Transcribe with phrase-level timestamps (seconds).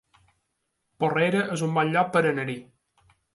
[1.03, 2.57] Porrera es un bon lloc per anar-hi